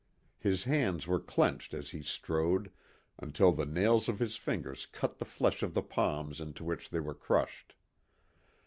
[0.39, 2.71] His hands were clenched as he strode,
[3.19, 6.99] until the nails of his fingers cut the flesh of the palms into which they
[6.99, 7.75] were crushed.